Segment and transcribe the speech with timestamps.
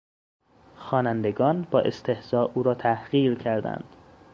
[0.75, 3.95] خوانندگان با استهزا او را تحقیر کردند.